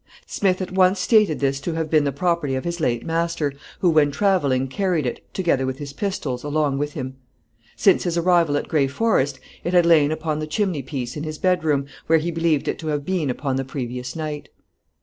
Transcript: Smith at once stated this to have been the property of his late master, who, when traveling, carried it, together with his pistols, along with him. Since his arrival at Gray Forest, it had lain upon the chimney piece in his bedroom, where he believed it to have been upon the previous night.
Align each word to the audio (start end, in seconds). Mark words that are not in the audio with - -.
Smith 0.25 0.63
at 0.63 0.71
once 0.71 0.97
stated 0.99 1.39
this 1.39 1.59
to 1.61 1.73
have 1.73 1.87
been 1.87 2.05
the 2.05 2.11
property 2.11 2.55
of 2.55 2.63
his 2.65 2.79
late 2.79 3.05
master, 3.05 3.53
who, 3.81 3.89
when 3.91 4.09
traveling, 4.09 4.67
carried 4.67 5.05
it, 5.05 5.21
together 5.31 5.63
with 5.63 5.77
his 5.77 5.93
pistols, 5.93 6.43
along 6.43 6.79
with 6.79 6.93
him. 6.93 7.17
Since 7.75 8.05
his 8.05 8.17
arrival 8.17 8.57
at 8.57 8.67
Gray 8.67 8.87
Forest, 8.87 9.39
it 9.63 9.73
had 9.73 9.85
lain 9.85 10.11
upon 10.11 10.39
the 10.39 10.47
chimney 10.47 10.81
piece 10.81 11.15
in 11.15 11.23
his 11.23 11.37
bedroom, 11.37 11.85
where 12.07 12.17
he 12.17 12.31
believed 12.31 12.67
it 12.67 12.79
to 12.79 12.87
have 12.87 13.05
been 13.05 13.29
upon 13.29 13.57
the 13.57 13.63
previous 13.63 14.15
night. 14.15 14.49